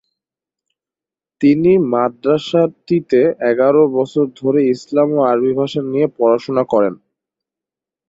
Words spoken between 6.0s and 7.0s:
পড়াশোনা করেন।